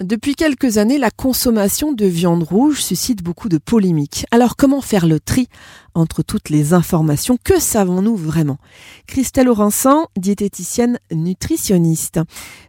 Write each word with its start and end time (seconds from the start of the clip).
Depuis 0.00 0.36
quelques 0.36 0.78
années, 0.78 0.96
la 0.96 1.10
consommation 1.10 1.90
de 1.90 2.06
viande 2.06 2.44
rouge 2.44 2.80
suscite 2.82 3.20
beaucoup 3.20 3.48
de 3.48 3.58
polémiques. 3.58 4.26
Alors 4.30 4.54
comment 4.54 4.80
faire 4.80 5.06
le 5.06 5.18
tri 5.18 5.48
entre 5.98 6.22
toutes 6.22 6.50
les 6.50 6.74
informations. 6.74 7.36
Que 7.42 7.60
savons-nous 7.60 8.16
vraiment? 8.16 8.58
Christelle 9.06 9.48
Aurinsan, 9.48 10.06
diététicienne 10.16 10.98
nutritionniste. 11.12 12.20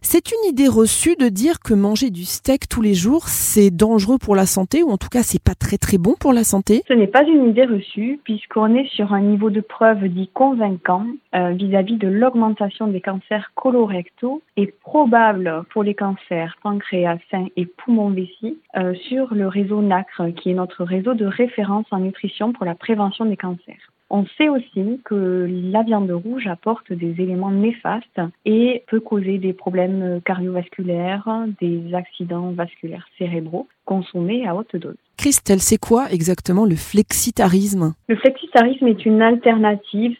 C'est 0.02 0.32
une 0.32 0.48
idée 0.48 0.68
reçue 0.68 1.16
de 1.16 1.28
dire 1.28 1.60
que 1.60 1.74
manger 1.74 2.10
du 2.10 2.24
steak 2.24 2.68
tous 2.68 2.82
les 2.82 2.94
jours, 2.94 3.28
c'est 3.28 3.70
dangereux 3.70 4.18
pour 4.18 4.36
la 4.36 4.46
santé 4.46 4.82
ou 4.82 4.90
en 4.90 4.96
tout 4.96 5.08
cas 5.08 5.22
c'est 5.22 5.42
pas 5.42 5.54
très 5.54 5.78
très 5.78 5.98
bon 5.98 6.14
pour 6.18 6.32
la 6.32 6.44
santé. 6.44 6.82
Ce 6.88 6.94
n'est 6.94 7.06
pas 7.06 7.24
une 7.24 7.48
idée 7.48 7.64
reçue 7.64 8.20
puisqu'on 8.24 8.74
est 8.74 8.88
sur 8.88 9.12
un 9.12 9.20
niveau 9.20 9.50
de 9.50 9.60
preuve 9.60 10.08
dit 10.08 10.28
convaincant 10.32 11.06
euh, 11.34 11.50
vis-à-vis 11.50 11.96
de 11.96 12.08
l'augmentation 12.08 12.88
des 12.88 13.00
cancers 13.00 13.52
colorectaux 13.54 14.42
et 14.56 14.66
probable 14.66 15.64
pour 15.72 15.82
les 15.82 15.94
cancers 15.94 16.56
pancréas 16.62 17.18
sein 17.30 17.46
et 17.56 17.66
poumon-vessie 17.66 18.58
euh, 18.76 18.94
sur 19.08 19.34
le 19.34 19.48
réseau 19.48 19.82
NACRE, 19.82 20.34
qui 20.36 20.50
est 20.50 20.54
notre 20.54 20.84
réseau 20.84 21.14
de 21.14 21.26
référence 21.26 21.86
en 21.90 21.98
nutrition 21.98 22.52
pour 22.52 22.64
la 22.64 22.74
prévention 22.74 23.19
des 23.24 23.36
cancers. 23.36 23.92
On 24.12 24.26
sait 24.36 24.48
aussi 24.48 25.00
que 25.04 25.48
la 25.72 25.84
viande 25.84 26.10
rouge 26.10 26.48
apporte 26.48 26.92
des 26.92 27.22
éléments 27.22 27.52
néfastes 27.52 28.20
et 28.44 28.82
peut 28.88 28.98
causer 28.98 29.38
des 29.38 29.52
problèmes 29.52 30.20
cardiovasculaires, 30.24 31.28
des 31.60 31.94
accidents 31.94 32.50
vasculaires 32.50 33.06
cérébraux 33.18 33.68
consommés 33.84 34.48
à 34.48 34.56
haute 34.56 34.74
dose. 34.74 34.96
Christelle, 35.16 35.60
c'est 35.60 35.78
quoi 35.78 36.10
exactement 36.10 36.64
le 36.64 36.74
flexitarisme? 36.74 37.94
Le 38.08 38.16
flexitarisme 38.16 38.88
est 38.88 39.06
une 39.06 39.22
alternative. 39.22 40.16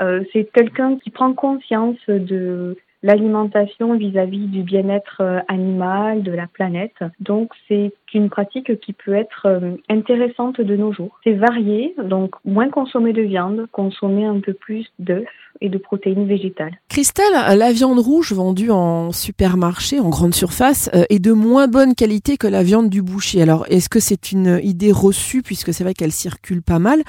Euh, 0.00 0.24
c'est 0.32 0.50
quelqu'un 0.52 0.96
qui 0.96 1.10
prend 1.10 1.34
conscience 1.34 1.98
de 2.08 2.76
l'alimentation 3.06 3.96
vis-à-vis 3.96 4.48
du 4.48 4.64
bien-être 4.64 5.18
euh, 5.20 5.38
animal, 5.46 6.24
de 6.24 6.32
la 6.32 6.48
planète. 6.48 6.96
Donc 7.20 7.52
c'est 7.68 7.92
une 8.12 8.28
pratique 8.30 8.80
qui 8.80 8.92
peut 8.92 9.14
être 9.14 9.46
euh, 9.46 9.76
intéressante 9.88 10.60
de 10.60 10.76
nos 10.76 10.92
jours. 10.92 11.18
C'est 11.22 11.34
varié, 11.34 11.94
donc 12.02 12.34
moins 12.44 12.68
consommer 12.68 13.12
de 13.12 13.22
viande, 13.22 13.66
consommer 13.70 14.24
un 14.24 14.40
peu 14.40 14.54
plus 14.54 14.86
d'œufs 14.98 15.28
et 15.60 15.68
de 15.68 15.78
protéines 15.78 16.26
végétales. 16.26 16.78
Christelle, 16.88 17.32
la 17.32 17.72
viande 17.72 17.98
rouge 17.98 18.32
vendue 18.32 18.70
en 18.70 19.12
supermarché, 19.12 20.00
en 20.00 20.08
grande 20.08 20.34
surface, 20.34 20.90
euh, 20.92 21.04
est 21.08 21.20
de 21.20 21.32
moins 21.32 21.68
bonne 21.68 21.94
qualité 21.94 22.36
que 22.36 22.48
la 22.48 22.64
viande 22.64 22.90
du 22.90 23.02
boucher. 23.02 23.40
Alors 23.40 23.66
est-ce 23.68 23.88
que 23.88 24.00
c'est 24.00 24.32
une 24.32 24.58
idée 24.64 24.90
reçue 24.90 25.42
puisque 25.42 25.72
c'est 25.72 25.84
vrai 25.84 25.94
qu'elle 25.94 26.12
circule 26.12 26.60
pas 26.60 26.80
mal 26.80 27.02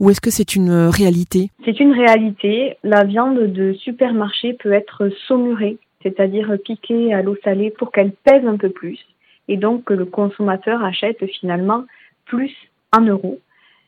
ou 0.00 0.10
est-ce 0.10 0.20
que 0.20 0.30
c'est 0.30 0.56
une 0.56 0.72
réalité? 0.72 1.50
C'est 1.64 1.80
une 1.80 1.92
réalité. 1.92 2.76
La 2.82 3.04
viande 3.04 3.38
de 3.38 3.72
supermarché 3.72 4.52
peut 4.52 4.72
être 4.72 5.08
saumurée, 5.26 5.78
c'est-à-dire 6.02 6.56
piquée 6.62 7.14
à 7.14 7.22
l'eau 7.22 7.36
salée 7.42 7.70
pour 7.70 7.90
qu'elle 7.90 8.12
pèse 8.12 8.46
un 8.46 8.58
peu 8.58 8.68
plus 8.68 8.98
et 9.48 9.56
donc 9.56 9.84
que 9.84 9.94
le 9.94 10.04
consommateur 10.04 10.82
achète 10.84 11.24
finalement 11.26 11.84
plus 12.26 12.54
un 12.92 13.06
euro. 13.06 13.40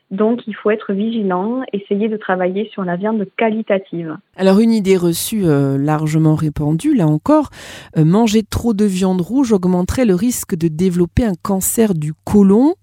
Donc 0.09 0.47
il 0.47 0.55
faut 0.55 0.69
être 0.69 0.93
vigilant, 0.93 1.63
essayer 1.73 2.07
de 2.07 2.15
travailler 2.15 2.69
sur 2.71 2.83
la 2.83 2.95
viande 2.95 3.25
qualitative. 3.37 4.15
Alors 4.37 4.59
une 4.59 4.71
idée 4.71 4.95
reçue 4.95 5.45
euh, 5.45 5.77
largement 5.77 6.35
répandue, 6.35 6.95
là 6.95 7.07
encore, 7.07 7.49
euh, 7.97 8.05
manger 8.05 8.43
trop 8.43 8.73
de 8.73 8.85
viande 8.85 9.19
rouge 9.19 9.51
augmenterait 9.51 10.05
le 10.05 10.15
risque 10.15 10.55
de 10.55 10.69
développer 10.69 11.25
un 11.25 11.35
cancer 11.41 11.93
du 11.93 12.13
côlon. 12.23 12.75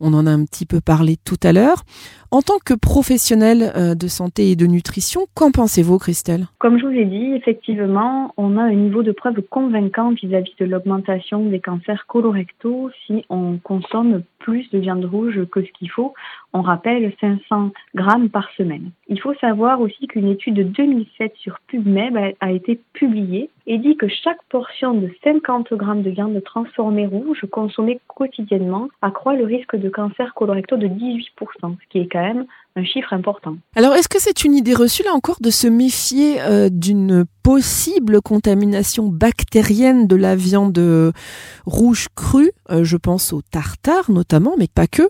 On 0.00 0.14
en 0.14 0.26
a 0.26 0.30
un 0.30 0.44
petit 0.44 0.66
peu 0.66 0.80
parlé 0.80 1.16
tout 1.16 1.40
à 1.42 1.52
l'heure. 1.52 1.82
En 2.30 2.42
tant 2.42 2.58
que 2.62 2.74
professionnel 2.74 3.72
euh, 3.74 3.94
de 3.94 4.06
santé 4.06 4.50
et 4.50 4.56
de 4.56 4.66
nutrition, 4.66 5.22
qu'en 5.34 5.50
pensez-vous, 5.50 5.98
Christelle? 5.98 6.46
Comme 6.58 6.78
je 6.78 6.84
vous 6.84 6.92
ai 6.92 7.06
dit, 7.06 7.32
effectivement, 7.32 8.34
on 8.36 8.58
a 8.58 8.62
un 8.62 8.74
niveau 8.74 9.02
de 9.02 9.12
preuve 9.12 9.40
convaincant 9.48 10.10
vis-à-vis 10.10 10.54
de 10.60 10.66
l'augmentation 10.66 11.46
des 11.46 11.60
cancers 11.60 12.06
colorectaux 12.06 12.90
si 13.06 13.24
on 13.30 13.56
consomme 13.56 14.22
plus 14.38 14.70
de 14.70 14.78
viande 14.78 15.04
rouge 15.04 15.40
que 15.50 15.62
ce 15.62 15.70
qu'il 15.72 15.90
faut. 15.90 16.14
On 16.52 16.62
rappelle 16.62 17.12
500 17.20 17.70
grammes 17.94 18.28
par 18.28 18.48
semaine. 18.56 18.90
Il 19.08 19.20
faut 19.20 19.34
savoir 19.34 19.80
aussi 19.80 20.06
qu'une 20.06 20.28
étude 20.28 20.54
de 20.54 20.62
2007 20.62 21.34
sur 21.36 21.58
PubMed 21.68 22.34
a 22.40 22.52
été 22.52 22.80
publiée 22.92 23.50
et 23.66 23.78
dit 23.78 23.96
que 23.96 24.08
chaque 24.08 24.42
portion 24.48 24.94
de 24.94 25.10
50 25.22 25.74
grammes 25.74 26.02
de 26.02 26.10
viande 26.10 26.42
transformée 26.42 27.06
rouge 27.06 27.44
consommée 27.50 28.00
quotidiennement 28.06 28.88
accroît 29.02 29.34
le 29.34 29.44
risque 29.44 29.76
de 29.76 29.88
cancer 29.88 30.32
colorectal 30.34 30.78
de 30.78 30.88
18%, 30.88 31.28
ce 31.62 31.88
qui 31.90 31.98
est 31.98 32.08
quand 32.08 32.22
même 32.22 32.46
un 32.76 32.84
chiffre 32.84 33.12
important. 33.12 33.56
Alors, 33.76 33.94
est-ce 33.94 34.08
que 34.08 34.20
c'est 34.20 34.44
une 34.44 34.54
idée 34.54 34.74
reçue, 34.74 35.02
là 35.02 35.12
encore, 35.12 35.38
de 35.40 35.50
se 35.50 35.66
méfier 35.66 36.40
euh, 36.40 36.68
d'une 36.70 37.24
possible 37.42 38.20
contamination 38.20 39.08
bactérienne 39.08 40.06
de 40.06 40.16
la 40.16 40.36
viande 40.36 40.78
rouge 41.66 42.08
crue? 42.14 42.52
Euh, 42.70 42.84
Je 42.84 42.96
pense 42.96 43.32
au 43.32 43.40
tartare 43.40 44.10
notamment, 44.10 44.54
mais 44.58 44.66
pas 44.72 44.86
que. 44.86 45.02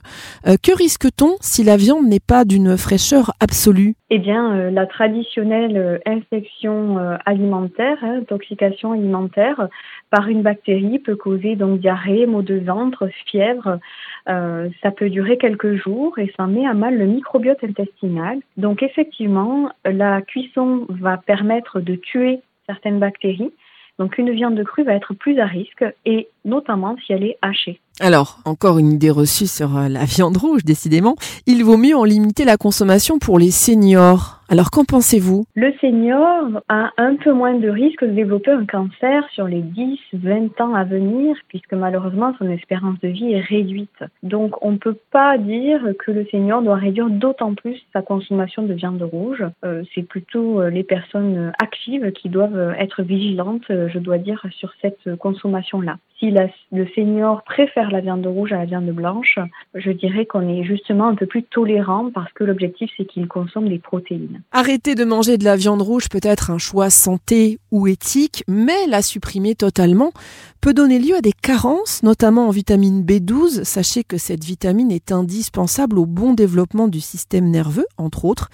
Euh, 0.46 0.56
que 0.62 0.76
risque-t-on 0.76 1.36
si 1.40 1.64
la 1.64 1.76
viande 1.76 2.06
n'est 2.06 2.20
pas 2.20 2.44
d'une 2.44 2.76
fraîcheur 2.76 3.32
absolue? 3.40 3.94
Eh 4.10 4.18
bien, 4.18 4.70
la 4.70 4.86
traditionnelle 4.86 6.00
infection 6.06 6.96
alimentaire, 7.26 7.98
hein, 8.00 8.20
intoxication 8.20 8.92
alimentaire 8.92 9.68
par 10.10 10.28
une 10.28 10.40
bactérie 10.40 10.98
peut 10.98 11.16
causer 11.16 11.56
donc 11.56 11.80
diarrhée, 11.80 12.24
maux 12.24 12.40
de 12.40 12.58
ventre, 12.58 13.10
fièvre. 13.26 13.78
ça 14.26 14.90
peut 14.96 15.10
durer 15.10 15.36
quelques 15.36 15.74
jours 15.74 16.18
et 16.18 16.32
ça 16.38 16.46
met 16.46 16.66
à 16.66 16.72
mal 16.72 16.96
le 16.96 17.04
microbiote 17.04 17.47
intestinale. 17.62 18.40
Donc 18.56 18.82
effectivement, 18.82 19.70
la 19.84 20.22
cuisson 20.22 20.86
va 20.88 21.16
permettre 21.16 21.80
de 21.80 21.94
tuer 21.94 22.40
certaines 22.66 22.98
bactéries. 22.98 23.52
Donc 23.98 24.16
une 24.16 24.30
viande 24.30 24.62
crue 24.62 24.84
va 24.84 24.94
être 24.94 25.14
plus 25.14 25.40
à 25.40 25.46
risque 25.46 25.84
et 26.04 26.28
notamment 26.44 26.96
si 27.04 27.12
elle 27.12 27.24
est 27.24 27.36
hachée. 27.42 27.80
Alors, 28.00 28.38
encore 28.44 28.78
une 28.78 28.92
idée 28.92 29.10
reçue 29.10 29.48
sur 29.48 29.76
euh, 29.76 29.88
la 29.88 30.04
viande 30.04 30.36
rouge, 30.36 30.64
décidément. 30.64 31.16
Il 31.46 31.64
vaut 31.64 31.76
mieux 31.76 31.96
en 31.96 32.04
limiter 32.04 32.44
la 32.44 32.56
consommation 32.56 33.18
pour 33.18 33.40
les 33.40 33.50
seniors. 33.50 34.37
Alors 34.50 34.70
qu'en 34.70 34.84
pensez-vous? 34.84 35.44
Le 35.54 35.74
senior 35.78 36.62
a 36.70 36.90
un 36.96 37.16
peu 37.16 37.34
moins 37.34 37.52
de 37.52 37.68
risque 37.68 38.02
de 38.02 38.12
développer 38.12 38.50
un 38.50 38.64
cancer 38.64 39.28
sur 39.32 39.46
les 39.46 39.60
10-20 39.60 40.62
ans 40.62 40.74
à 40.74 40.84
venir, 40.84 41.36
puisque 41.48 41.74
malheureusement 41.74 42.32
son 42.38 42.48
espérance 42.48 42.98
de 43.00 43.08
vie 43.08 43.34
est 43.34 43.40
réduite. 43.40 44.04
Donc 44.22 44.56
on 44.64 44.72
ne 44.72 44.78
peut 44.78 44.96
pas 45.10 45.36
dire 45.36 45.82
que 45.98 46.12
le 46.12 46.24
senior 46.30 46.62
doit 46.62 46.76
réduire 46.76 47.10
d'autant 47.10 47.52
plus 47.52 47.78
sa 47.92 48.00
consommation 48.00 48.62
de 48.62 48.72
viande 48.72 49.02
rouge. 49.02 49.44
Euh, 49.66 49.82
c'est 49.94 50.02
plutôt 50.02 50.62
euh, 50.62 50.70
les 50.70 50.82
personnes 50.82 51.52
actives 51.62 52.10
qui 52.12 52.30
doivent 52.30 52.74
être 52.78 53.02
vigilantes, 53.02 53.70
euh, 53.70 53.90
je 53.92 53.98
dois 53.98 54.16
dire, 54.16 54.46
sur 54.50 54.72
cette 54.80 55.14
consommation-là. 55.16 55.98
Si 56.18 56.34
le 56.72 56.86
senior 56.96 57.44
préfère 57.44 57.90
la 57.92 58.00
viande 58.00 58.26
rouge 58.26 58.52
à 58.52 58.56
la 58.56 58.64
viande 58.64 58.90
blanche, 58.90 59.38
je 59.74 59.92
dirais 59.92 60.26
qu'on 60.26 60.48
est 60.48 60.64
justement 60.64 61.06
un 61.06 61.14
peu 61.14 61.26
plus 61.26 61.44
tolérant 61.44 62.10
parce 62.12 62.32
que 62.32 62.42
l'objectif 62.42 62.90
c'est 62.96 63.04
qu'il 63.04 63.28
consomme 63.28 63.68
des 63.68 63.78
protéines. 63.78 64.37
Arrêter 64.52 64.94
de 64.94 65.04
manger 65.04 65.38
de 65.38 65.44
la 65.44 65.56
viande 65.56 65.82
rouge 65.82 66.08
peut 66.08 66.20
être 66.22 66.50
un 66.50 66.58
choix 66.58 66.90
santé 66.90 67.58
ou 67.70 67.86
éthique, 67.86 68.44
mais 68.48 68.86
la 68.86 69.02
supprimer 69.02 69.54
totalement 69.54 70.12
peut 70.60 70.74
donner 70.74 70.98
lieu 70.98 71.16
à 71.16 71.20
des 71.20 71.32
carences, 71.32 72.02
notamment 72.02 72.48
en 72.48 72.50
vitamine 72.50 73.02
B12. 73.02 73.64
Sachez 73.64 74.04
que 74.04 74.18
cette 74.18 74.44
vitamine 74.44 74.90
est 74.90 75.12
indispensable 75.12 75.98
au 75.98 76.06
bon 76.06 76.34
développement 76.34 76.88
du 76.88 77.00
système 77.00 77.50
nerveux, 77.50 77.86
entre 77.96 78.24
autres, 78.24 78.48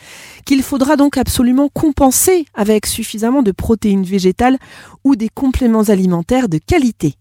qu'il 0.44 0.62
faudra 0.62 0.96
donc 0.96 1.16
absolument 1.16 1.68
compenser 1.68 2.46
avec 2.54 2.86
suffisamment 2.86 3.42
de 3.42 3.52
protéines 3.52 4.04
végétales 4.04 4.58
ou 5.04 5.16
des 5.16 5.28
compléments 5.28 5.84
alimentaires 5.84 6.48
de 6.48 6.58
qualité. 6.58 7.16